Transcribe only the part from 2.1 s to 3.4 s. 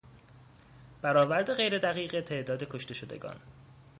تعداد کشته شدگان